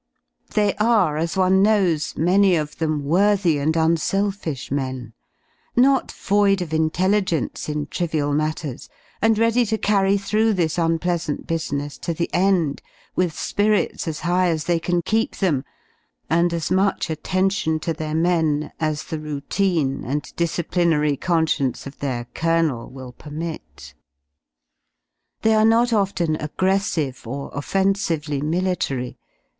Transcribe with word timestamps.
They 0.55 0.73
are, 0.77 1.15
as 1.15 1.37
one 1.37 1.61
knows, 1.61 2.17
many 2.17 2.55
of 2.55 2.77
them 2.79 3.05
worthy 3.05 3.59
and 3.59 3.75
unselfish 3.77 4.71
men, 4.71 5.13
not 5.75 6.11
void 6.11 6.63
of 6.63 6.73
intelligence 6.73 7.69
in 7.69 7.85
trivial 7.85 8.33
matters, 8.33 8.89
and 9.21 9.37
ready 9.37 9.63
to 9.67 9.77
carry 9.77 10.17
through 10.17 10.53
this 10.53 10.79
unpleasant 10.79 11.45
business 11.45 11.99
to 11.99 12.15
the 12.15 12.33
end, 12.33 12.81
with 13.15 13.37
spirits 13.37 14.07
as 14.07 14.21
high 14.21 14.47
as 14.47 14.63
they 14.63 14.79
can 14.79 15.03
keep 15.03 15.35
them, 15.35 15.63
and 16.31 16.51
as 16.51 16.71
much 16.71 17.05
55 17.05 17.11
attention 17.19 17.79
to 17.81 17.93
their 17.93 18.15
men 18.15 18.71
as 18.79 19.03
the 19.03 19.19
routine 19.19 20.03
and 20.03 20.35
disciplinary 20.35 21.15
con 21.15 21.45
science 21.45 21.85
of 21.85 21.99
their 21.99 22.25
colonel 22.33 22.89
will 22.89 23.11
permit. 23.11 23.93
They 25.43 25.53
are 25.53 25.63
not 25.63 25.93
often 25.93 26.37
aggressive 26.37 27.21
or 27.27 27.51
offensively 27.53 28.41
military. 28.41 29.19